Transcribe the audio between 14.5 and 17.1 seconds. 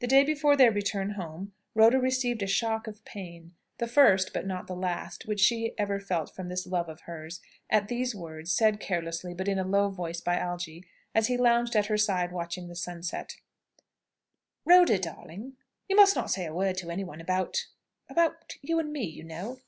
"Rhoda, darling, you must not say a word to any